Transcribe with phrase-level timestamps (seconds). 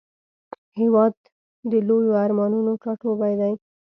[0.79, 1.13] هېواد
[1.71, 3.53] د لویو ارمانونو ټاټوبی دی.